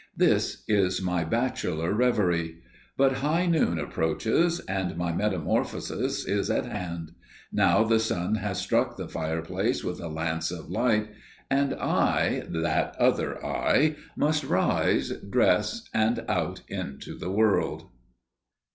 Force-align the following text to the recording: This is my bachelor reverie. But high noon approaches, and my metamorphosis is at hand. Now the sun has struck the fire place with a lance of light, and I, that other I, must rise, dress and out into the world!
This 0.17 0.63
is 0.67 0.99
my 0.99 1.23
bachelor 1.23 1.93
reverie. 1.93 2.55
But 2.97 3.17
high 3.17 3.45
noon 3.45 3.77
approaches, 3.77 4.59
and 4.61 4.97
my 4.97 5.11
metamorphosis 5.13 6.25
is 6.27 6.49
at 6.49 6.65
hand. 6.65 7.11
Now 7.51 7.83
the 7.83 7.99
sun 7.99 8.33
has 8.33 8.57
struck 8.59 8.97
the 8.97 9.07
fire 9.07 9.43
place 9.43 9.83
with 9.83 9.99
a 9.99 10.07
lance 10.07 10.49
of 10.49 10.71
light, 10.71 11.09
and 11.51 11.75
I, 11.75 12.41
that 12.49 12.95
other 12.95 13.45
I, 13.45 13.95
must 14.15 14.43
rise, 14.43 15.11
dress 15.29 15.83
and 15.93 16.25
out 16.27 16.61
into 16.67 17.15
the 17.15 17.29
world! 17.29 17.87